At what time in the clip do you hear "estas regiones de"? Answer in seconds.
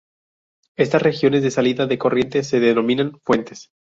0.77-1.51